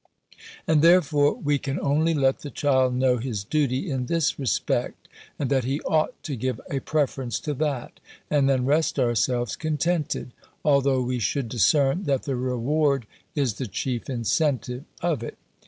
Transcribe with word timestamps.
And, 0.65 0.81
therefore, 0.81 1.35
we 1.35 1.59
can 1.59 1.79
only 1.79 2.15
let 2.15 2.39
the 2.39 2.49
child 2.49 2.95
know 2.95 3.19
his 3.19 3.43
duty 3.43 3.91
in 3.91 4.07
this 4.07 4.39
respect, 4.39 5.07
and 5.37 5.47
that 5.51 5.63
he 5.63 5.79
ought 5.81 6.23
to 6.23 6.35
give 6.35 6.59
a 6.71 6.79
preference 6.79 7.39
to 7.41 7.53
that; 7.53 7.99
and 8.27 8.49
then 8.49 8.65
rest 8.65 8.97
ourselves 8.97 9.55
contented, 9.55 10.31
although 10.65 11.03
we 11.03 11.19
should 11.19 11.49
discern, 11.49 12.05
that 12.05 12.23
the 12.23 12.35
reward 12.35 13.05
is 13.35 13.59
the 13.59 13.67
chief 13.67 14.09
incentive, 14.09 14.85
of 15.01 15.21
it. 15.21 15.37